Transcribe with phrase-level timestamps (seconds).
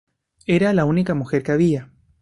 [0.47, 1.91] Era la única mujer que había.